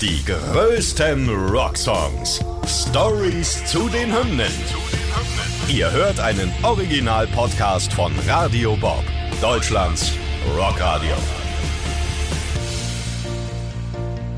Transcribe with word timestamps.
Die 0.00 0.24
größten 0.24 1.28
Rocksongs. 1.50 2.40
Stories 2.66 3.62
zu 3.66 3.86
den 3.90 4.10
Hymnen. 4.10 4.50
Ihr 5.68 5.92
hört 5.92 6.18
einen 6.18 6.50
Original-Podcast 6.62 7.92
von 7.92 8.10
Radio 8.26 8.76
Bob, 8.76 9.04
Deutschlands 9.42 10.12
Rockradio. 10.56 11.14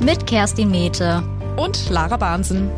Mit 0.01 0.27
Kerstin 0.27 0.69
Mete 0.69 1.23
und 1.57 1.91
Lara 1.91 2.17
Bahnsen. 2.17 2.69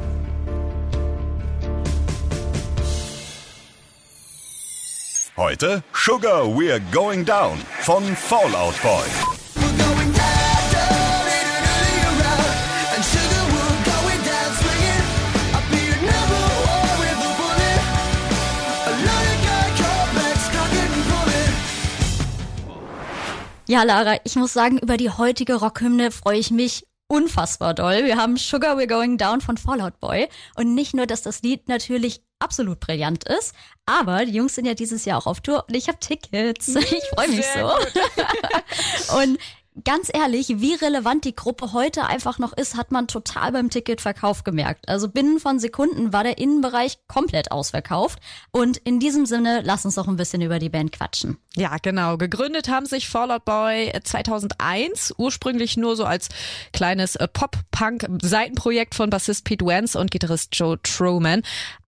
Heute 5.38 5.82
Sugar 5.94 6.42
We're 6.42 6.82
Going 6.92 7.24
Down 7.24 7.56
von 7.80 8.04
Fallout 8.14 8.74
Boy. 8.82 9.33
Ja, 23.66 23.82
Lara, 23.82 24.18
ich 24.24 24.36
muss 24.36 24.52
sagen, 24.52 24.78
über 24.78 24.98
die 24.98 25.08
heutige 25.08 25.54
Rockhymne 25.54 26.10
freue 26.10 26.38
ich 26.38 26.50
mich 26.50 26.86
unfassbar 27.08 27.72
doll. 27.72 28.04
Wir 28.04 28.16
haben 28.18 28.36
Sugar 28.36 28.76
We're 28.76 28.86
Going 28.86 29.16
Down 29.16 29.40
von 29.40 29.56
Fallout 29.56 29.98
Boy. 30.00 30.28
Und 30.56 30.74
nicht 30.74 30.94
nur, 30.94 31.06
dass 31.06 31.22
das 31.22 31.42
Lied 31.42 31.68
natürlich 31.68 32.22
absolut 32.40 32.80
brillant 32.80 33.24
ist, 33.24 33.54
aber 33.86 34.26
die 34.26 34.32
Jungs 34.32 34.54
sind 34.54 34.66
ja 34.66 34.74
dieses 34.74 35.06
Jahr 35.06 35.18
auch 35.18 35.26
auf 35.26 35.40
Tour 35.40 35.64
und 35.66 35.74
ich 35.74 35.88
habe 35.88 35.98
Tickets. 35.98 36.74
Ich 36.74 37.04
freue 37.14 37.28
mich 37.28 37.46
Sehr 37.46 37.68
so. 39.08 39.16
und 39.18 39.38
ganz 39.82 40.10
ehrlich, 40.12 40.60
wie 40.60 40.74
relevant 40.74 41.24
die 41.24 41.34
Gruppe 41.34 41.72
heute 41.72 42.06
einfach 42.06 42.38
noch 42.38 42.52
ist, 42.52 42.76
hat 42.76 42.92
man 42.92 43.08
total 43.08 43.52
beim 43.52 43.70
Ticketverkauf 43.70 44.44
gemerkt. 44.44 44.88
Also 44.88 45.08
binnen 45.08 45.40
von 45.40 45.58
Sekunden 45.58 46.12
war 46.12 46.22
der 46.22 46.38
Innenbereich 46.38 46.98
komplett 47.08 47.50
ausverkauft. 47.50 48.20
Und 48.52 48.76
in 48.78 49.00
diesem 49.00 49.26
Sinne, 49.26 49.62
lass 49.64 49.84
uns 49.84 49.96
doch 49.96 50.06
ein 50.06 50.16
bisschen 50.16 50.42
über 50.42 50.58
die 50.60 50.68
Band 50.68 50.92
quatschen. 50.92 51.38
Ja, 51.56 51.76
genau. 51.82 52.16
Gegründet 52.16 52.68
haben 52.68 52.86
sich 52.86 53.08
Fallout 53.08 53.44
Boy 53.44 53.92
2001, 54.02 55.14
ursprünglich 55.18 55.76
nur 55.76 55.96
so 55.96 56.04
als 56.04 56.28
kleines 56.72 57.18
Pop-Punk-Seitenprojekt 57.32 58.94
von 58.94 59.10
Bassist 59.10 59.44
Pete 59.44 59.66
Wentz 59.66 59.94
und 59.96 60.10
Gitarrist 60.10 60.50
Joe 60.52 60.80
Truman. 60.82 61.42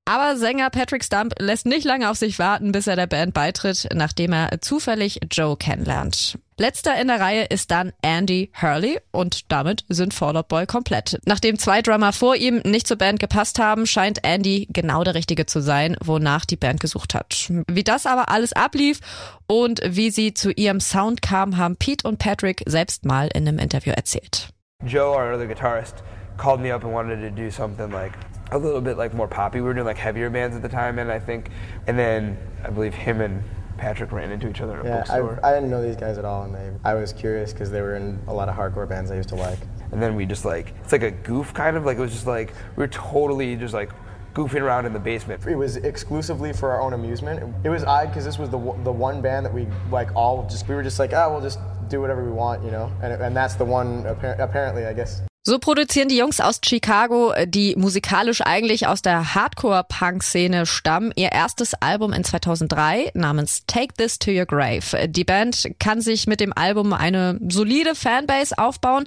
Aber 0.08 0.36
Sänger 0.36 0.70
Patrick 0.70 1.02
Stump 1.02 1.34
lässt 1.40 1.66
nicht 1.66 1.84
lange 1.84 2.08
auf 2.08 2.16
sich 2.16 2.38
warten, 2.38 2.70
bis 2.70 2.86
er 2.86 2.94
der 2.94 3.08
Band 3.08 3.34
beitritt, 3.34 3.88
nachdem 3.92 4.32
er 4.32 4.60
zufällig 4.60 5.18
Joe 5.32 5.56
kennenlernt. 5.56 6.38
Letzter 6.58 6.98
in 6.98 7.08
der 7.08 7.18
Reihe 7.18 7.44
ist 7.46 7.72
dann 7.72 7.92
Andy 8.02 8.52
Hurley 8.54 9.00
und 9.10 9.50
damit 9.50 9.84
sind 9.88 10.14
Fall 10.14 10.36
Out 10.36 10.46
Boy 10.46 10.64
komplett. 10.64 11.18
Nachdem 11.26 11.58
zwei 11.58 11.82
Drummer 11.82 12.12
vor 12.12 12.36
ihm 12.36 12.58
nicht 12.64 12.86
zur 12.86 12.98
Band 12.98 13.18
gepasst 13.18 13.58
haben, 13.58 13.84
scheint 13.84 14.22
Andy 14.22 14.68
genau 14.70 15.02
der 15.02 15.16
Richtige 15.16 15.44
zu 15.44 15.60
sein, 15.60 15.96
wonach 16.02 16.44
die 16.44 16.56
Band 16.56 16.78
gesucht 16.78 17.12
hat. 17.12 17.50
Wie 17.68 17.84
das 17.84 18.06
aber 18.06 18.28
alles 18.28 18.52
ablief 18.52 19.00
und 19.48 19.80
wie 19.84 20.10
sie 20.10 20.34
zu 20.34 20.52
ihrem 20.52 20.78
Sound 20.78 21.20
kam, 21.20 21.56
haben 21.56 21.74
Pete 21.74 22.06
und 22.06 22.18
Patrick 22.20 22.62
selbst 22.66 23.04
mal 23.04 23.28
in 23.34 23.48
einem 23.48 23.58
Interview 23.58 23.92
erzählt. 23.92 24.50
Joe, 24.84 25.16
our 25.16 25.34
other 25.34 25.48
guitarist, 25.48 25.96
called 26.36 26.60
me 26.60 26.72
up 26.72 26.84
and 26.84 26.94
wanted 26.94 27.20
to 27.20 27.30
do 27.30 27.50
something 27.50 27.90
like 27.90 28.12
a 28.52 28.58
little 28.58 28.80
bit 28.80 28.96
like 28.96 29.14
more 29.14 29.28
poppy. 29.28 29.60
We 29.60 29.66
were 29.66 29.74
doing 29.74 29.86
like 29.86 29.98
heavier 29.98 30.30
bands 30.30 30.56
at 30.56 30.62
the 30.62 30.68
time, 30.68 30.98
and 30.98 31.10
I 31.10 31.18
think, 31.18 31.50
and 31.86 31.98
then 31.98 32.38
I 32.64 32.70
believe 32.70 32.94
him 32.94 33.20
and 33.20 33.42
Patrick 33.76 34.12
ran 34.12 34.30
into 34.30 34.48
each 34.48 34.60
other 34.60 34.80
in 34.80 34.86
a 34.86 34.88
yeah, 34.88 34.96
bookstore. 34.98 35.40
I, 35.42 35.50
I 35.50 35.54
didn't 35.54 35.70
know 35.70 35.82
these 35.82 35.96
guys 35.96 36.16
at 36.16 36.24
all, 36.24 36.44
and 36.44 36.54
they, 36.54 36.72
I 36.84 36.94
was 36.94 37.12
curious 37.12 37.52
because 37.52 37.70
they 37.70 37.82
were 37.82 37.96
in 37.96 38.18
a 38.26 38.32
lot 38.32 38.48
of 38.48 38.56
hardcore 38.56 38.88
bands 38.88 39.10
I 39.10 39.16
used 39.16 39.28
to 39.30 39.34
like. 39.34 39.58
And 39.92 40.02
then 40.02 40.16
we 40.16 40.26
just 40.26 40.44
like, 40.44 40.72
it's 40.82 40.92
like 40.92 41.02
a 41.02 41.10
goof 41.10 41.52
kind 41.52 41.76
of, 41.76 41.84
like 41.84 41.98
it 41.98 42.00
was 42.00 42.12
just 42.12 42.26
like, 42.26 42.54
we 42.76 42.82
were 42.82 42.88
totally 42.88 43.54
just 43.56 43.74
like 43.74 43.90
goofing 44.34 44.62
around 44.62 44.86
in 44.86 44.92
the 44.92 44.98
basement. 44.98 45.46
It 45.46 45.56
was 45.56 45.76
exclusively 45.76 46.52
for 46.52 46.70
our 46.70 46.80
own 46.80 46.92
amusement. 46.92 47.54
It 47.64 47.68
was 47.68 47.84
odd 47.84 48.08
because 48.08 48.24
this 48.24 48.38
was 48.38 48.50
the, 48.50 48.58
the 48.84 48.92
one 48.92 49.20
band 49.22 49.46
that 49.46 49.52
we 49.52 49.66
like 49.90 50.14
all 50.14 50.46
just, 50.48 50.68
we 50.68 50.74
were 50.74 50.82
just 50.82 50.98
like, 50.98 51.12
oh, 51.12 51.30
we'll 51.30 51.40
just 51.40 51.58
do 51.88 52.00
whatever 52.00 52.24
we 52.24 52.32
want, 52.32 52.64
you 52.64 52.70
know? 52.70 52.90
And, 53.02 53.12
and 53.12 53.36
that's 53.36 53.54
the 53.54 53.64
one, 53.64 54.04
apparently, 54.06 54.86
I 54.86 54.92
guess. 54.92 55.22
So 55.48 55.60
produzieren 55.60 56.08
die 56.08 56.16
Jungs 56.16 56.40
aus 56.40 56.58
Chicago, 56.64 57.32
die 57.46 57.76
musikalisch 57.76 58.40
eigentlich 58.40 58.88
aus 58.88 59.00
der 59.00 59.36
Hardcore-Punk-Szene 59.36 60.66
stammen, 60.66 61.12
ihr 61.14 61.30
erstes 61.30 61.72
Album 61.74 62.12
in 62.12 62.24
2003 62.24 63.12
namens 63.14 63.62
Take 63.68 63.94
This 63.96 64.18
to 64.18 64.32
Your 64.32 64.46
Grave. 64.46 65.06
Die 65.06 65.22
Band 65.22 65.68
kann 65.78 66.00
sich 66.00 66.26
mit 66.26 66.40
dem 66.40 66.52
Album 66.52 66.92
eine 66.92 67.38
solide 67.48 67.94
Fanbase 67.94 68.58
aufbauen, 68.58 69.04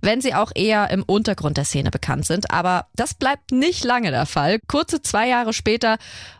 wenn 0.00 0.20
sie 0.20 0.34
auch 0.34 0.52
eher 0.54 0.90
im 0.90 1.02
Untergrund 1.02 1.56
der 1.56 1.64
Szene 1.64 1.90
bekannt 1.90 2.26
sind. 2.26 2.50
Aber 2.50 2.86
das 2.94 3.14
bleibt 3.14 3.52
nicht 3.52 3.84
lange 3.84 4.10
der 4.10 4.26
Fall. 4.26 4.58
Kurze 4.66 5.02
zwei 5.02 5.28
Jahre 5.28 5.52
später 5.52 5.98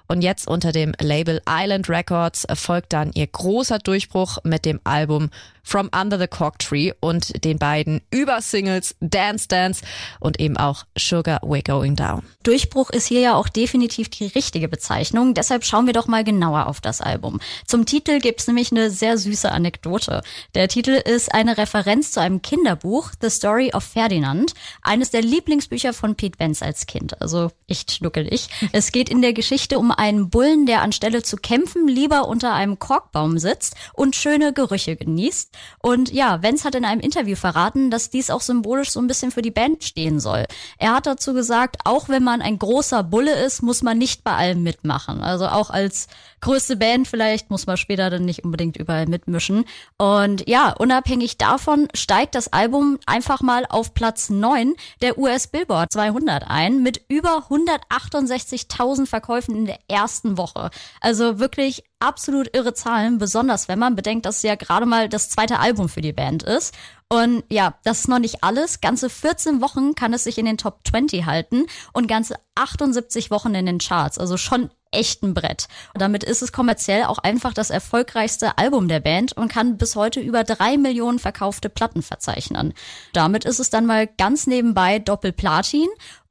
und 0.09 0.23
jetzt 0.23 0.47
unter 0.47 0.73
dem 0.73 0.93
Label 1.01 1.41
Island 1.49 1.89
Records 1.89 2.45
erfolgt 2.45 2.93
dann 2.93 3.11
ihr 3.15 3.27
großer 3.27 3.79
Durchbruch 3.79 4.39
mit 4.45 4.65
dem 4.65 4.81
Album 4.85 5.31
From 5.65 5.91
Under 5.93 6.17
the 6.17 6.29
Cork 6.29 6.61
Tree 6.61 6.93
und 7.01 7.45
den 7.45 7.59
beiden 7.59 8.01
Übersingles 8.13 8.95
Dance 9.01 9.49
Dance 9.49 9.83
und 10.21 10.39
eben 10.39 10.57
auch 10.57 10.85
Sugar 10.97 11.43
We're 11.43 11.67
Going 11.67 11.97
Down. 11.97 12.23
Durchbruch 12.45 12.91
ist 12.91 13.07
hier 13.09 13.19
ja 13.21 13.35
auch 13.35 13.49
definitiv 13.49 14.09
die 14.09 14.27
richtige 14.27 14.69
Bezeichnung, 14.69 15.35
deshalb 15.35 15.65
schauen 15.65 15.87
wir 15.87 15.93
doch 15.93 16.07
mal 16.07 16.23
genauer 16.23 16.69
auf 16.69 16.81
das 16.81 17.01
Album. 17.01 17.41
Zum 17.67 17.85
Titel 17.85 18.21
gibt's 18.21 18.47
nämlich 18.47 18.71
eine 18.71 18.91
sehr 18.91 19.19
süße 19.19 19.51
Anekdote. 19.51 20.23
Der 20.55 20.69
Titel 20.69 20.93
ist 20.93 21.35
eine 21.35 21.59
Referenz 21.59 22.13
zu 22.13 22.21
einem 22.21 22.43
Kinderbuch, 22.43 23.11
The 23.21 23.31
Story 23.31 23.46
of 23.47 23.85
Ferdinand, 23.85 24.55
eines 24.83 25.11
der 25.11 25.23
Lieblingsbücher 25.23 25.93
von 25.93 26.15
Pete 26.15 26.39
Wentz 26.39 26.63
als 26.63 26.87
Kind, 26.87 27.21
also 27.21 27.51
echt 27.67 27.93
schnuckelig. 27.93 28.49
Es 28.73 28.93
geht 28.93 29.09
in 29.09 29.23
der 29.23 29.33
Geschichte 29.33 29.79
um 29.79 29.91
einen 29.91 30.29
Bullen, 30.29 30.67
der 30.67 30.83
anstelle 30.83 31.23
zu 31.23 31.37
kämpfen 31.37 31.89
lieber 31.89 32.29
unter 32.29 32.53
einem 32.53 32.79
Korkbaum 32.79 33.39
sitzt 33.39 33.75
und 33.95 34.17
schöne 34.17 34.53
Gerüche 34.53 34.97
genießt. 34.97 35.55
Und 35.79 36.13
ja, 36.13 36.43
Vance 36.43 36.65
hat 36.65 36.75
in 36.75 36.85
einem 36.85 37.01
Interview 37.01 37.37
verraten, 37.37 37.91
dass 37.91 38.11
dies 38.11 38.31
auch 38.31 38.41
symbolisch 38.41 38.91
so 38.91 39.01
ein 39.01 39.07
bisschen 39.07 39.31
für 39.31 39.43
die 39.43 39.51
Band 39.51 39.85
stehen 39.85 40.21
soll. 40.21 40.45
Er 40.79 40.95
hat 40.95 41.07
dazu 41.07 41.33
gesagt, 41.33 41.79
auch 41.85 42.09
wenn 42.09 42.23
man 42.23 42.43
ein 42.43 42.59
großer 42.59 43.03
Bulle 43.03 43.35
ist, 43.45 43.63
muss 43.63 43.83
man 43.83 43.99
nicht 43.99 44.25
bei 44.25 44.33
allem 44.33 44.63
mitmachen. 44.63 45.23
Also 45.23 45.47
auch 45.47 45.71
als 45.71 46.09
größte 46.41 46.77
Band 46.77 47.09
vielleicht 47.09 47.51
muss 47.51 47.67
man 47.67 47.77
später 47.77 48.11
dann 48.11 48.25
nicht 48.25 48.45
unbedingt 48.45 48.77
überall 48.77 49.07
mitmischen. 49.07 49.65
Und 49.99 50.49
ja, 50.49 50.73
unabhängig 50.73 51.39
davon 51.39 51.89
steigt 51.95 52.35
das 52.35 52.53
Album 52.53 52.99
einfach 53.07 53.36
mal 53.43 53.67
auf 53.69 53.95
Platz 53.95 54.31
9 54.31 54.75
der 55.03 55.19
US 55.19 55.47
Billboard 55.47 55.93
200 55.93 56.45
ein 56.49 56.83
mit 56.83 57.03
über 57.09 57.47
168.000 57.49 59.07
Verkäufen 59.07 59.57
in 59.57 59.67
der 59.67 59.79
ersten 59.89 60.37
Woche. 60.37 60.71
Also 61.01 61.39
wirklich 61.39 61.85
absolut 61.99 62.55
irre 62.55 62.75
Zahlen, 62.75 63.19
besonders 63.19 63.69
wenn 63.69 63.79
man 63.79 63.97
bedenkt, 63.97 64.27
dass 64.27 64.39
es 64.39 64.43
ja 64.43 64.55
gerade 64.55 64.87
mal 64.87 65.09
das 65.09 65.31
zweite 65.31 65.59
Album 65.59 65.89
für 65.89 66.01
die 66.01 66.13
Band 66.13 66.43
ist. 66.43 66.75
Und 67.09 67.45
ja, 67.51 67.75
das 67.85 68.01
ist 68.01 68.09
noch 68.09 68.19
nicht 68.19 68.43
alles. 68.43 68.81
Ganze 68.81 69.09
14 69.09 69.61
Wochen 69.61 69.95
kann 69.95 70.13
es 70.13 70.25
sich 70.25 70.39
in 70.39 70.47
den 70.47 70.59
Top 70.59 70.81
20 70.87 71.25
halten 71.25 71.67
und 71.93 72.09
ganze 72.09 72.37
78 72.57 73.31
Wochen 73.31 73.55
in 73.55 73.67
den 73.67 73.79
Charts. 73.79 74.19
Also 74.19 74.37
schon 74.37 74.71
echt 74.91 75.23
ein 75.23 75.35
Brett. 75.35 75.69
Und 75.95 76.01
damit 76.01 76.25
ist 76.25 76.43
es 76.43 76.53
kommerziell 76.53 77.05
auch 77.05 77.19
einfach 77.19 77.53
das 77.53 77.71
erfolgreichste 77.71 78.59
Album 78.59 78.89
der 78.89 79.01
Band 79.01 79.33
und 79.33 79.49
kann 79.49 79.77
bis 79.77 79.97
heute 79.97 80.21
über 80.21 80.45
drei 80.45 80.77
Millionen 80.77 81.19
verkaufte 81.19 81.69
Platten 81.69 82.03
verzeichnen. 82.03 82.75
Damit 83.13 83.45
ist 83.45 83.61
es 83.61 83.71
dann 83.71 83.87
mal 83.87 84.07
ganz 84.07 84.47
nebenbei 84.47 84.99
Doppelplatin 84.99 85.89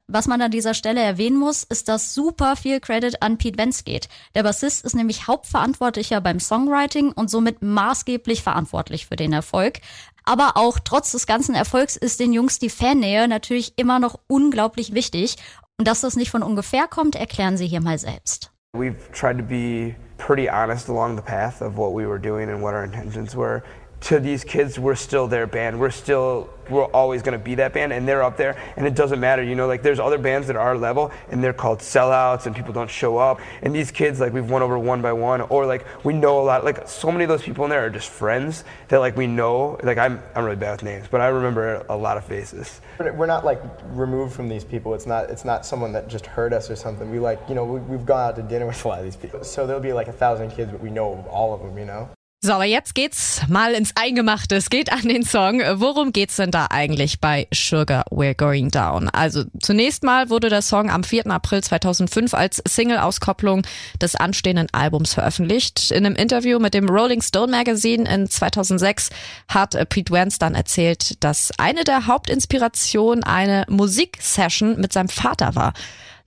was 0.08 0.28
man 0.28 0.40
an 0.40 0.52
dieser 0.52 0.74
Stelle 0.74 1.02
erwähnen 1.02 1.36
muss, 1.36 1.64
ist, 1.64 1.88
dass 1.88 2.14
super 2.14 2.54
viel 2.54 2.78
Credit 2.78 3.22
an 3.22 3.38
Pete 3.38 3.58
Wentz 3.58 3.82
geht. 3.82 4.08
Der 4.36 4.44
Bassist 4.44 4.84
ist 4.84 4.94
nämlich 4.94 5.26
Hauptverantwortlicher 5.26 6.20
beim 6.20 6.38
Songwriting 6.38 7.10
und 7.10 7.28
somit 7.28 7.62
maßgeblich 7.62 8.42
verantwortlich 8.42 9.06
für 9.06 9.16
den 9.16 9.32
Erfolg. 9.32 9.80
Aber 10.24 10.56
auch 10.56 10.78
trotz 10.78 11.12
des 11.12 11.26
ganzen 11.26 11.56
Erfolgs 11.56 11.96
ist 11.96 12.20
den 12.20 12.32
Jungs 12.32 12.58
die 12.58 12.70
Fannähe 12.70 13.26
natürlich 13.26 13.72
immer 13.76 13.98
noch 13.98 14.20
unglaublich 14.28 14.94
wichtig. 14.94 15.36
Und 15.78 15.86
dass 15.86 16.00
das 16.00 16.16
nicht 16.16 16.30
von 16.30 16.42
ungefähr 16.42 16.88
kommt, 16.88 17.16
erklären 17.16 17.56
sie 17.58 17.66
hier 17.66 17.82
mal 17.82 17.98
selbst. 17.98 18.50
We've 18.74 18.96
tried 19.12 19.38
to 19.38 19.44
be 19.44 19.94
pretty 20.16 20.48
honest 20.48 20.88
along 20.88 21.16
the 21.16 21.22
path 21.22 21.60
of 21.60 21.76
what 21.76 21.92
we 21.92 22.06
were 22.06 22.18
doing 22.18 22.48
and 22.48 22.62
what 22.62 22.72
our 22.72 22.84
intentions 22.84 23.36
were. 23.36 23.62
To 24.00 24.20
these 24.20 24.44
kids, 24.44 24.78
we're 24.78 24.94
still 24.94 25.26
their 25.26 25.46
band. 25.46 25.80
We're 25.80 25.90
still 25.90 26.50
we're 26.70 26.84
always 26.86 27.22
going 27.22 27.38
to 27.38 27.44
be 27.44 27.54
that 27.56 27.72
band 27.72 27.92
and 27.92 28.06
they're 28.06 28.22
up 28.22 28.36
there 28.36 28.56
and 28.76 28.86
it 28.86 28.94
doesn't 28.94 29.20
matter 29.20 29.42
you 29.42 29.54
know 29.54 29.66
like 29.66 29.82
there's 29.82 30.00
other 30.00 30.18
bands 30.18 30.46
that 30.46 30.56
are 30.56 30.68
our 30.68 30.76
level 30.76 31.10
and 31.30 31.42
they're 31.42 31.52
called 31.52 31.78
sellouts 31.78 32.46
and 32.46 32.56
people 32.56 32.72
don't 32.72 32.90
show 32.90 33.16
up 33.18 33.40
and 33.62 33.74
these 33.74 33.90
kids 33.90 34.20
like 34.20 34.32
we've 34.32 34.50
won 34.50 34.62
over 34.62 34.78
one 34.78 35.00
by 35.02 35.12
one 35.12 35.40
or 35.42 35.66
like 35.66 35.86
we 36.04 36.12
know 36.12 36.40
a 36.40 36.44
lot 36.44 36.64
like 36.64 36.88
so 36.88 37.10
many 37.10 37.24
of 37.24 37.28
those 37.28 37.42
people 37.42 37.64
in 37.64 37.70
there 37.70 37.84
are 37.84 37.90
just 37.90 38.08
friends 38.08 38.64
that 38.88 38.98
like 38.98 39.16
we 39.16 39.26
know 39.26 39.78
like 39.82 39.98
i'm, 39.98 40.22
I'm 40.34 40.44
really 40.44 40.56
bad 40.56 40.72
with 40.72 40.82
names 40.82 41.06
but 41.10 41.20
i 41.20 41.28
remember 41.28 41.84
a 41.88 41.96
lot 41.96 42.16
of 42.16 42.24
faces 42.24 42.80
But 42.98 43.14
we're 43.14 43.26
not 43.26 43.44
like 43.44 43.62
removed 43.90 44.34
from 44.34 44.48
these 44.48 44.64
people 44.64 44.94
it's 44.94 45.06
not 45.06 45.30
it's 45.30 45.44
not 45.44 45.64
someone 45.64 45.92
that 45.92 46.08
just 46.08 46.26
hurt 46.26 46.52
us 46.52 46.70
or 46.70 46.76
something 46.76 47.10
we 47.10 47.18
like 47.18 47.40
you 47.48 47.54
know 47.54 47.64
we, 47.64 47.80
we've 47.80 48.06
gone 48.06 48.30
out 48.30 48.36
to 48.36 48.42
dinner 48.42 48.66
with 48.66 48.84
a 48.84 48.88
lot 48.88 48.98
of 48.98 49.04
these 49.04 49.16
people 49.16 49.44
so 49.44 49.66
there'll 49.66 49.82
be 49.82 49.92
like 49.92 50.08
a 50.08 50.12
thousand 50.12 50.50
kids 50.50 50.70
but 50.70 50.80
we 50.80 50.90
know 50.90 51.24
all 51.30 51.54
of 51.54 51.60
them 51.60 51.78
you 51.78 51.84
know 51.84 52.08
So, 52.46 52.52
aber 52.52 52.64
jetzt 52.64 52.94
geht's 52.94 53.40
mal 53.48 53.72
ins 53.72 53.90
Eingemachte. 53.96 54.54
Es 54.54 54.70
geht 54.70 54.92
an 54.92 55.08
den 55.08 55.24
Song. 55.24 55.60
Worum 55.80 56.12
geht's 56.12 56.36
denn 56.36 56.52
da 56.52 56.68
eigentlich 56.70 57.18
bei 57.18 57.48
Sugar 57.52 58.04
We're 58.12 58.36
Going 58.36 58.70
Down? 58.70 59.08
Also 59.08 59.42
zunächst 59.60 60.04
mal 60.04 60.30
wurde 60.30 60.48
der 60.48 60.62
Song 60.62 60.88
am 60.88 61.02
4. 61.02 61.26
April 61.26 61.64
2005 61.64 62.34
als 62.34 62.62
Single-Auskopplung 62.64 63.62
des 64.00 64.14
anstehenden 64.14 64.68
Albums 64.70 65.14
veröffentlicht. 65.14 65.90
In 65.90 66.06
einem 66.06 66.14
Interview 66.14 66.60
mit 66.60 66.72
dem 66.72 66.88
Rolling 66.88 67.20
Stone 67.20 67.50
Magazine 67.50 68.08
in 68.08 68.30
2006 68.30 69.10
hat 69.48 69.76
Pete 69.88 70.12
Wentz 70.12 70.38
dann 70.38 70.54
erzählt, 70.54 71.24
dass 71.24 71.50
eine 71.58 71.82
der 71.82 72.06
Hauptinspirationen 72.06 73.24
eine 73.24 73.64
Musiksession 73.68 74.80
mit 74.80 74.92
seinem 74.92 75.08
Vater 75.08 75.56
war. 75.56 75.72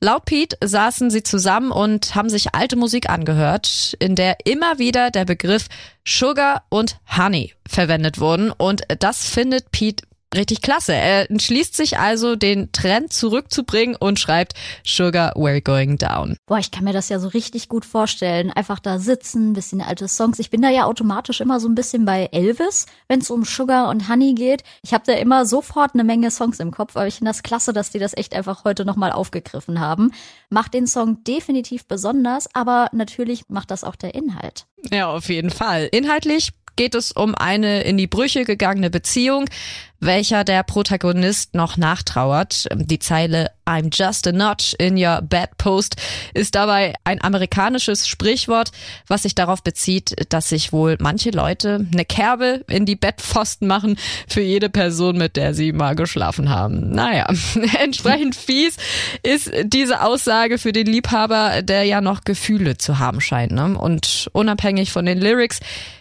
Laut 0.01 0.23
Pete 0.23 0.55
saßen 0.63 1.09
sie 1.09 1.23
zusammen 1.23 1.71
und 1.71 2.15
haben 2.15 2.29
sich 2.29 2.55
alte 2.55 2.77
Musik 2.77 3.09
angehört, 3.09 3.97
in 3.99 4.15
der 4.15 4.37
immer 4.45 4.79
wieder 4.79 5.11
der 5.11 5.25
Begriff 5.25 5.67
Sugar 6.07 6.63
und 6.69 6.99
Honey 7.17 7.53
verwendet 7.67 8.17
wurden. 8.19 8.49
Und 8.51 8.83
das 8.99 9.27
findet 9.27 9.71
Pete 9.71 10.05
Richtig 10.35 10.61
klasse. 10.61 10.93
Er 10.93 11.29
entschließt 11.31 11.75
sich 11.75 11.97
also, 11.97 12.35
den 12.35 12.71
Trend 12.71 13.11
zurückzubringen 13.11 13.95
und 13.95 14.19
schreibt 14.19 14.53
Sugar, 14.85 15.35
we're 15.35 15.61
going 15.61 15.97
down. 15.97 16.37
Boah, 16.45 16.59
ich 16.59 16.69
kann 16.69 16.83
mir 16.83 16.93
das 16.93 17.09
ja 17.09 17.19
so 17.19 17.29
richtig 17.29 17.67
gut 17.67 17.83
vorstellen. 17.83 18.51
Einfach 18.51 18.79
da 18.79 18.99
sitzen, 18.99 19.53
bisschen 19.53 19.81
alte 19.81 20.07
Songs. 20.07 20.37
Ich 20.37 20.51
bin 20.51 20.61
da 20.61 20.69
ja 20.69 20.85
automatisch 20.85 21.41
immer 21.41 21.59
so 21.59 21.67
ein 21.67 21.73
bisschen 21.73 22.05
bei 22.05 22.29
Elvis, 22.31 22.85
wenn 23.07 23.21
es 23.21 23.31
um 23.31 23.43
Sugar 23.43 23.89
und 23.89 24.07
Honey 24.07 24.35
geht. 24.35 24.63
Ich 24.83 24.93
habe 24.93 25.03
da 25.07 25.13
immer 25.13 25.47
sofort 25.47 25.95
eine 25.95 26.03
Menge 26.03 26.29
Songs 26.29 26.59
im 26.59 26.69
Kopf, 26.69 26.95
aber 26.95 27.07
ich 27.07 27.15
finde 27.15 27.31
das 27.31 27.41
klasse, 27.41 27.73
dass 27.73 27.89
die 27.89 27.99
das 27.99 28.15
echt 28.15 28.35
einfach 28.35 28.65
heute 28.65 28.85
nochmal 28.85 29.11
aufgegriffen 29.11 29.79
haben. 29.79 30.11
Macht 30.51 30.75
den 30.75 30.85
Song 30.85 31.23
definitiv 31.23 31.87
besonders, 31.87 32.53
aber 32.53 32.89
natürlich 32.91 33.49
macht 33.49 33.71
das 33.71 33.83
auch 33.83 33.95
der 33.95 34.13
Inhalt. 34.13 34.67
Ja, 34.91 35.07
auf 35.07 35.29
jeden 35.29 35.49
Fall. 35.49 35.89
Inhaltlich 35.91 36.51
geht 36.79 36.95
es 36.95 37.11
um 37.11 37.35
eine 37.35 37.81
in 37.81 37.97
die 37.97 38.07
Brüche 38.07 38.45
gegangene 38.45 38.89
Beziehung, 38.89 39.49
welcher 39.99 40.45
der 40.45 40.63
Protagonist 40.63 41.53
noch 41.53 41.75
nachtrauert. 41.75 42.69
Die 42.73 42.99
Zeile 42.99 43.51
I'm 43.65 43.89
just 43.93 44.25
a 44.27 44.31
notch 44.31 44.75
in 44.79 44.95
your 44.95 45.21
bedpost 45.21 45.97
ist 46.33 46.55
dabei 46.55 46.93
ein 47.03 47.21
amerikanisches 47.21 48.07
Sprichwort, 48.07 48.71
was 49.07 49.23
sich 49.23 49.35
darauf 49.35 49.61
bezieht, 49.61 50.15
dass 50.29 50.47
sich 50.47 50.71
wohl 50.71 50.95
manche 51.01 51.31
Leute 51.31 51.85
eine 51.91 52.05
Kerbe 52.05 52.63
in 52.69 52.85
die 52.85 52.95
Bettpfosten 52.95 53.67
machen 53.67 53.97
für 54.29 54.41
jede 54.41 54.69
Person, 54.69 55.17
mit 55.17 55.35
der 55.35 55.53
sie 55.53 55.73
mal 55.73 55.95
geschlafen 55.95 56.49
haben. 56.49 56.91
Naja, 56.91 57.27
entsprechend 57.81 58.37
fies 58.37 58.77
ist 59.21 59.51
diese 59.65 60.01
Aussage 60.01 60.59
für 60.59 60.71
den 60.71 60.87
Liebhaber, 60.87 61.61
der 61.61 61.83
ja 61.83 61.99
noch 61.99 62.21
Gefühle 62.21 62.77
zu 62.77 62.99
haben 62.99 63.19
scheint. 63.19 63.51
Ne? 63.51 63.77
Und 63.77 64.29
unabhängig 64.31 64.93
von 64.93 65.05
den 65.05 65.19
Lyrics 65.19 65.59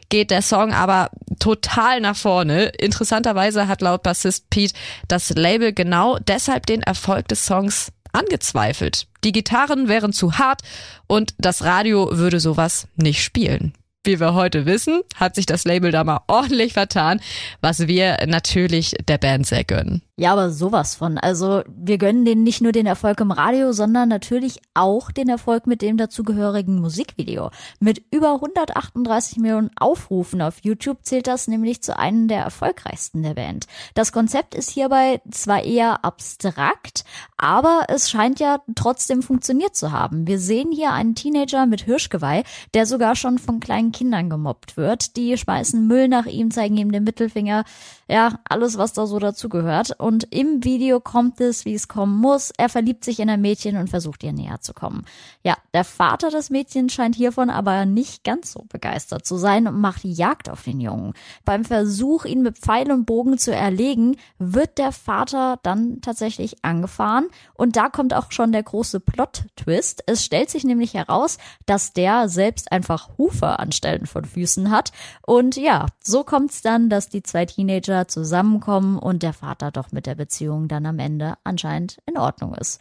geht 0.09 0.31
der 0.31 0.43
Song 0.43 0.73
aber 0.73 1.11
total 1.39 2.01
nach 2.01 2.17
vorne. 2.17 2.67
Interessanterweise 2.79 3.69
hat 3.69 3.83
laut 3.83 4.03
Bassist 4.03 4.51
Pete 4.51 4.75
das 5.07 5.31
Label 5.31 5.73
genau 5.73 6.19
deshalb 6.19 6.67
den 6.67 6.83
Erfolg 6.83 7.29
des 7.29 7.45
Songs 7.47 7.93
angezweifelt. 8.13 9.07
Die 9.25 9.33
Gitarren 9.33 9.89
wären 9.89 10.13
zu 10.13 10.39
hart 10.39 10.63
und 11.07 11.35
das 11.39 11.65
Radio 11.65 12.09
würde 12.13 12.41
sowas 12.41 12.89
nicht 12.97 13.23
spielen. 13.23 13.75
Wie 14.05 14.21
wir 14.21 14.35
heute 14.35 14.65
wissen, 14.65 15.03
hat 15.17 15.35
sich 15.35 15.45
das 15.45 15.65
Label 15.65 15.91
da 15.91 16.05
mal 16.05 16.21
ordentlich 16.29 16.73
vertan, 16.73 17.21
was 17.61 17.87
wir 17.89 18.19
natürlich 18.27 18.95
der 19.07 19.19
Band 19.19 19.47
sehr 19.47 19.65
gönnen. 19.65 20.03
Ja, 20.21 20.33
aber 20.33 20.51
sowas 20.51 20.97
von. 20.97 21.17
Also 21.17 21.63
wir 21.69 21.97
gönnen 21.97 22.25
denen 22.25 22.43
nicht 22.43 22.61
nur 22.61 22.73
den 22.73 22.87
Erfolg 22.87 23.21
im 23.21 23.31
Radio, 23.31 23.71
sondern 23.71 24.09
natürlich 24.09 24.61
auch 24.75 25.13
den 25.13 25.29
Erfolg 25.29 25.69
mit 25.69 25.81
dem 25.81 25.97
dazugehörigen 25.97 26.81
Musikvideo. 26.81 27.51
Mit 27.79 28.03
über 28.11 28.33
138 28.33 29.39
Millionen 29.39 29.71
Aufrufen 29.79 30.43
auf 30.43 30.57
YouTube 30.65 30.99
zählt 31.03 31.29
das 31.29 31.47
nämlich 31.47 31.85
zu 31.85 31.97
einem 31.97 32.27
der 32.27 32.43
erfolgreichsten 32.43 33.23
der 33.23 33.35
Band. 33.35 33.69
Das 33.95 34.11
Konzept 34.11 34.57
ist 34.57 34.71
hierbei 34.71 35.21
zwar 35.31 35.63
eher 35.63 36.05
abstrakt, 36.05 37.05
aber 37.37 37.85
es 37.87 38.11
scheint 38.11 38.41
ja 38.41 38.61
trotzdem 38.75 39.23
funktioniert 39.23 39.77
zu 39.77 39.93
haben. 39.93 40.27
Wir 40.27 40.41
sehen 40.41 40.73
hier 40.73 40.91
einen 40.95 41.15
Teenager 41.15 41.67
mit 41.67 41.83
Hirschgeweih, 41.83 42.43
der 42.75 42.87
sogar 42.87 43.15
schon 43.15 43.39
von 43.39 43.61
kleinen 43.61 43.93
Kindern 43.93 44.31
gemobbt 44.31 44.77
wird. 44.77 45.17
Die 45.17 45.39
schmeißen 45.39 45.87
Müll 45.87 46.09
nach 46.09 46.27
ihm, 46.27 46.51
zeigen 46.51 46.77
ihm 46.77 46.91
den 46.91 47.05
Mittelfinger. 47.05 47.63
Ja, 48.09 48.41
alles, 48.49 48.79
was 48.79 48.95
da 48.95 49.07
so 49.07 49.21
dazugehört 49.21 50.01
und 50.09 50.33
im 50.33 50.65
Video 50.65 51.01
kommt 51.01 51.39
es, 51.39 51.67
wie 51.67 51.75
es 51.75 51.87
kommen 51.87 52.17
muss. 52.17 52.51
Er 52.57 52.71
verliebt 52.71 53.05
sich 53.05 53.21
in 53.21 53.29
ein 53.29 53.43
Mädchen 53.43 53.77
und 53.77 53.91
versucht 53.91 54.25
ihr 54.25 54.33
näher 54.33 54.63
zu 54.63 54.73
kommen. 54.73 55.05
Ja, 55.43 55.55
der 55.75 55.85
Vater 55.85 56.31
des 56.31 56.49
Mädchens 56.49 56.95
scheint 56.95 57.15
hiervon 57.15 57.51
aber 57.51 57.85
nicht 57.85 58.25
ganz 58.25 58.53
so 58.53 58.65
begeistert 58.71 59.27
zu 59.27 59.37
sein 59.37 59.69
und 59.69 59.79
macht 59.79 60.05
Jagd 60.05 60.49
auf 60.49 60.63
den 60.63 60.81
Jungen. 60.81 61.13
Beim 61.45 61.67
Versuch, 61.67 62.25
ihn 62.25 62.41
mit 62.41 62.59
Pfeil 62.59 62.91
und 62.91 63.05
Bogen 63.05 63.37
zu 63.37 63.55
erlegen, 63.55 64.17
wird 64.39 64.79
der 64.79 64.93
Vater 64.93 65.59
dann 65.63 66.01
tatsächlich 66.01 66.65
angefahren 66.65 67.27
und 67.53 67.77
da 67.77 67.91
kommt 67.91 68.15
auch 68.15 68.33
schon 68.33 68.51
der 68.51 68.63
große 68.63 69.01
Plot-Twist. 69.01 70.05
Es 70.07 70.25
stellt 70.25 70.49
sich 70.49 70.65
nämlich 70.65 70.95
heraus, 70.95 71.37
dass 71.67 71.93
der 71.93 72.31
selbst 72.31 72.73
einfach 72.73 73.11
Hufe 73.19 73.59
anstellen 73.59 74.07
von 74.07 74.25
Füßen 74.25 74.71
hat 74.71 74.93
und 75.27 75.57
ja, 75.57 75.85
so 76.03 76.25
kommt 76.25 76.53
es 76.53 76.63
dann, 76.63 76.89
dass 76.89 77.11
die 77.11 77.23
zwei 77.23 77.45
Teenager 77.45 78.09
zusammenkommen 78.09 78.99
und 78.99 79.23
der 79.23 79.35
Vater 79.35 79.71
doch 79.71 79.93
mit 79.93 79.98
mit 79.99 80.07
der 80.07 80.15
Beziehung 80.15 80.69
dann 80.69 80.87
am 80.87 81.01
Ende 81.01 81.35
anscheinend 81.43 81.99
in 82.07 82.17
Ordnung 82.17 82.55
ist. 82.55 82.81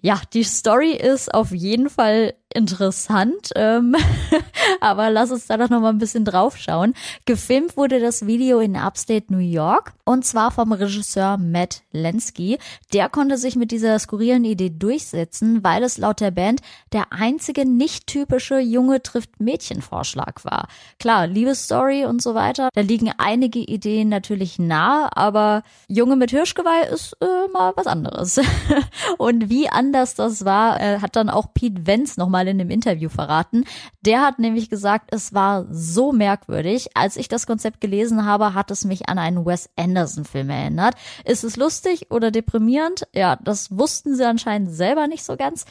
Ja, 0.00 0.20
die 0.32 0.44
Story 0.44 0.92
ist 0.92 1.34
auf 1.34 1.50
jeden 1.50 1.90
Fall 1.90 2.34
interessant, 2.54 3.50
ähm, 3.56 3.96
aber 4.80 5.10
lass 5.10 5.30
uns 5.32 5.46
da 5.46 5.56
doch 5.56 5.68
noch 5.68 5.80
mal 5.80 5.90
ein 5.90 5.98
bisschen 5.98 6.24
drauf 6.24 6.56
schauen. 6.56 6.94
Gefilmt 7.24 7.76
wurde 7.76 8.00
das 8.00 8.26
Video 8.26 8.60
in 8.60 8.76
Upstate 8.76 9.26
New 9.32 9.38
York 9.38 9.94
und 10.04 10.24
zwar 10.24 10.50
vom 10.50 10.72
Regisseur 10.72 11.36
Matt 11.36 11.82
Lensky. 11.92 12.58
Der 12.92 13.08
konnte 13.08 13.36
sich 13.36 13.56
mit 13.56 13.72
dieser 13.72 13.98
skurrilen 13.98 14.44
Idee 14.44 14.70
durchsetzen, 14.70 15.64
weil 15.64 15.82
es 15.82 15.98
laut 15.98 16.20
der 16.20 16.30
Band 16.30 16.60
der 16.92 17.12
einzige 17.12 17.68
nicht 17.68 18.06
typische 18.06 18.58
Junge 18.58 19.02
trifft 19.02 19.40
Mädchen 19.40 19.82
Vorschlag 19.82 20.44
war. 20.44 20.68
Klar, 20.98 21.26
Liebesstory 21.26 22.04
und 22.04 22.22
so 22.22 22.34
weiter, 22.34 22.68
da 22.74 22.80
liegen 22.80 23.12
einige 23.18 23.58
Ideen 23.58 24.08
natürlich 24.08 24.58
nahe, 24.58 25.14
aber 25.16 25.62
Junge 25.88 26.16
mit 26.16 26.30
Hirschgeweih 26.30 26.88
ist 26.92 27.16
äh, 27.20 27.50
mal 27.52 27.72
was 27.76 27.86
anderes. 27.86 28.40
und 29.18 29.50
wie 29.50 29.68
anders 29.68 30.14
das 30.14 30.44
war, 30.44 30.80
äh, 30.80 31.00
hat 31.00 31.16
dann 31.16 31.28
auch 31.28 31.52
Pete 31.52 31.86
Wentz 31.86 32.16
nochmal 32.16 32.36
mal 32.36 32.48
in 32.48 32.58
dem 32.58 32.70
Interview 32.70 33.08
verraten. 33.08 33.64
Der 34.02 34.20
hat 34.20 34.38
nämlich 34.38 34.55
gesagt, 34.70 35.10
es 35.12 35.34
war 35.34 35.66
so 35.70 36.12
merkwürdig. 36.12 36.88
Als 36.94 37.16
ich 37.16 37.28
das 37.28 37.46
Konzept 37.46 37.80
gelesen 37.80 38.24
habe, 38.24 38.54
hat 38.54 38.70
es 38.70 38.84
mich 38.84 39.08
an 39.08 39.18
einen 39.18 39.44
Wes 39.44 39.70
Anderson-Film 39.76 40.50
erinnert. 40.50 40.94
Ist 41.24 41.44
es 41.44 41.56
lustig 41.56 42.10
oder 42.10 42.30
deprimierend? 42.30 43.06
Ja, 43.14 43.36
das 43.36 43.76
wussten 43.76 44.16
sie 44.16 44.26
anscheinend 44.26 44.70
selber 44.70 45.06
nicht 45.06 45.24
so 45.24 45.36
ganz. 45.36 45.66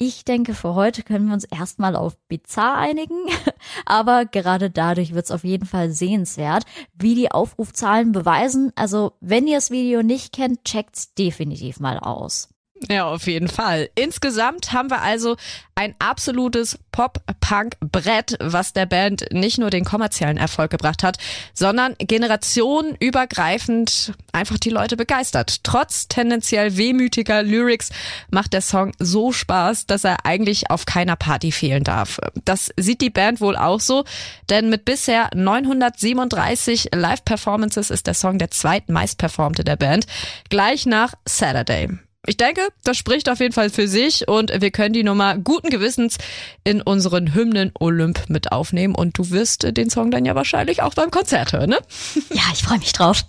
Ich 0.00 0.24
denke, 0.24 0.54
für 0.54 0.76
heute 0.76 1.02
können 1.02 1.26
wir 1.26 1.34
uns 1.34 1.42
erstmal 1.42 1.96
auf 1.96 2.16
bizarr 2.28 2.76
einigen, 2.76 3.16
aber 3.84 4.26
gerade 4.26 4.70
dadurch 4.70 5.12
wird 5.12 5.24
es 5.24 5.32
auf 5.32 5.42
jeden 5.42 5.66
Fall 5.66 5.90
sehenswert, 5.90 6.62
wie 6.94 7.16
die 7.16 7.32
Aufrufzahlen 7.32 8.12
beweisen. 8.12 8.72
Also, 8.76 9.14
wenn 9.20 9.48
ihr 9.48 9.56
das 9.56 9.72
Video 9.72 10.04
nicht 10.04 10.32
kennt, 10.32 10.64
checkt's 10.64 11.14
definitiv 11.14 11.80
mal 11.80 11.98
aus. 11.98 12.48
Ja, 12.88 13.06
auf 13.06 13.26
jeden 13.26 13.48
Fall. 13.48 13.90
Insgesamt 13.96 14.72
haben 14.72 14.90
wir 14.90 15.02
also 15.02 15.36
ein 15.74 15.96
absolutes 15.98 16.78
Pop-Punk-Brett, 16.92 18.36
was 18.40 18.72
der 18.72 18.86
Band 18.86 19.26
nicht 19.32 19.58
nur 19.58 19.70
den 19.70 19.84
kommerziellen 19.84 20.36
Erfolg 20.36 20.70
gebracht 20.70 21.02
hat, 21.02 21.18
sondern 21.54 21.96
generationenübergreifend 21.98 24.12
einfach 24.32 24.58
die 24.58 24.70
Leute 24.70 24.96
begeistert. 24.96 25.64
Trotz 25.64 26.06
tendenziell 26.08 26.76
wehmütiger 26.76 27.42
Lyrics 27.42 27.90
macht 28.30 28.52
der 28.52 28.62
Song 28.62 28.92
so 28.98 29.32
Spaß, 29.32 29.86
dass 29.86 30.04
er 30.04 30.24
eigentlich 30.24 30.70
auf 30.70 30.86
keiner 30.86 31.16
Party 31.16 31.50
fehlen 31.52 31.84
darf. 31.84 32.18
Das 32.44 32.70
sieht 32.76 33.00
die 33.00 33.10
Band 33.10 33.40
wohl 33.40 33.56
auch 33.56 33.80
so, 33.80 34.04
denn 34.50 34.70
mit 34.70 34.84
bisher 34.84 35.30
937 35.34 36.90
Live-Performances 36.94 37.90
ist 37.90 38.06
der 38.06 38.14
Song 38.14 38.38
der 38.38 38.50
zweitmeistperformte 38.50 39.64
der 39.64 39.76
Band, 39.76 40.06
gleich 40.48 40.86
nach 40.86 41.14
Saturday. 41.24 41.98
Ich 42.28 42.36
denke, 42.36 42.60
das 42.84 42.98
spricht 42.98 43.30
auf 43.30 43.40
jeden 43.40 43.54
Fall 43.54 43.70
für 43.70 43.88
sich 43.88 44.28
und 44.28 44.52
wir 44.60 44.70
können 44.70 44.92
die 44.92 45.02
Nummer 45.02 45.38
guten 45.38 45.70
Gewissens 45.70 46.18
in 46.62 46.82
unseren 46.82 47.34
Hymnen 47.34 47.72
Olymp 47.80 48.28
mit 48.28 48.52
aufnehmen 48.52 48.94
und 48.94 49.16
du 49.16 49.30
wirst 49.30 49.66
den 49.74 49.88
Song 49.88 50.10
dann 50.10 50.26
ja 50.26 50.34
wahrscheinlich 50.34 50.82
auch 50.82 50.92
beim 50.92 51.10
Konzert 51.10 51.54
hören, 51.54 51.70
ne? 51.70 51.78
Ja, 52.34 52.42
ich 52.52 52.62
freue 52.62 52.80
mich 52.80 52.92
drauf. 52.92 53.24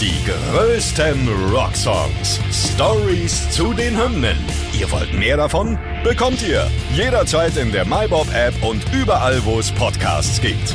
Die 0.00 0.16
größten 0.26 1.28
Rocksongs. 1.52 2.40
Stories 2.74 3.48
zu 3.50 3.72
den 3.72 3.96
Hymnen. 3.96 4.36
Ihr 4.80 4.90
wollt 4.90 5.14
mehr 5.14 5.36
davon? 5.36 5.78
Bekommt 6.02 6.42
ihr 6.42 6.68
jederzeit 6.96 7.56
in 7.56 7.70
der 7.70 7.84
MyBob 7.84 8.26
App 8.34 8.54
und 8.64 8.82
überall, 8.92 9.44
wo 9.44 9.60
es 9.60 9.70
Podcasts 9.70 10.40
gibt. 10.40 10.74